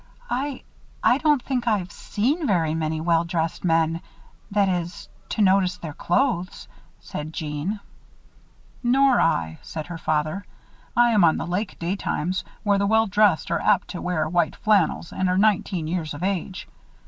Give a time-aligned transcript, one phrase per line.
[0.31, 0.63] "I
[1.03, 4.01] I don't think I've seen very many well dressed men
[4.49, 6.67] that is, to notice their clothes,"
[6.99, 7.79] said Jeanne.
[8.81, 10.43] "Nor I," said her father.
[10.97, 14.55] "I am on the lake daytimes, where the well dressed are apt to wear white
[14.55, 16.67] flannels and are nineteen years of age.